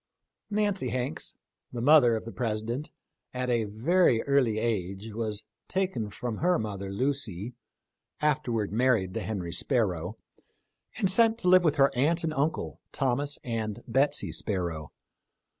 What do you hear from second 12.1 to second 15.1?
and uncle, Thomas and Betsy Sparrow.